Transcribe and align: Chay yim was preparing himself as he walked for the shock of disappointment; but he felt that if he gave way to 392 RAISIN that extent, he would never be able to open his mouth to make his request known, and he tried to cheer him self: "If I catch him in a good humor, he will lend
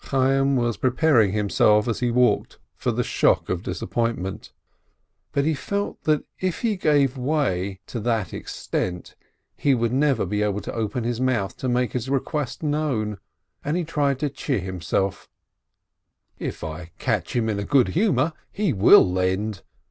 Chay 0.03 0.35
yim 0.35 0.55
was 0.55 0.77
preparing 0.77 1.31
himself 1.31 1.87
as 1.87 1.99
he 1.99 2.09
walked 2.09 2.57
for 2.75 2.91
the 2.91 3.03
shock 3.03 3.49
of 3.49 3.61
disappointment; 3.61 4.51
but 5.31 5.45
he 5.45 5.53
felt 5.53 6.01
that 6.05 6.23
if 6.39 6.61
he 6.61 6.75
gave 6.75 7.19
way 7.19 7.79
to 7.85 7.99
392 7.99 7.99
RAISIN 7.99 8.03
that 8.03 8.33
extent, 8.35 9.15
he 9.55 9.75
would 9.75 9.93
never 9.93 10.25
be 10.25 10.41
able 10.41 10.59
to 10.59 10.73
open 10.73 11.03
his 11.03 11.21
mouth 11.21 11.55
to 11.55 11.69
make 11.69 11.93
his 11.93 12.09
request 12.09 12.63
known, 12.63 13.19
and 13.63 13.77
he 13.77 13.83
tried 13.83 14.17
to 14.17 14.29
cheer 14.31 14.57
him 14.57 14.81
self: 14.81 15.29
"If 16.39 16.63
I 16.63 16.93
catch 16.97 17.35
him 17.35 17.47
in 17.47 17.59
a 17.59 17.63
good 17.63 17.89
humor, 17.89 18.33
he 18.51 18.73
will 18.73 19.07
lend 19.07 19.61